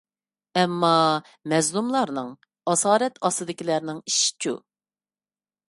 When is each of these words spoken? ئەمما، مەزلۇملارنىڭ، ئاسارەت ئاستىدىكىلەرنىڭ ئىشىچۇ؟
ئەمما، 0.61 0.93
مەزلۇملارنىڭ، 1.53 2.33
ئاسارەت 2.73 3.21
ئاستىدىكىلەرنىڭ 3.29 4.03
ئىشىچۇ؟ 4.09 4.59